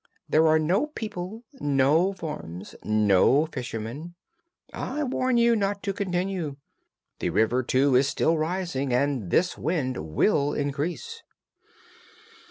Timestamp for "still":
8.07-8.35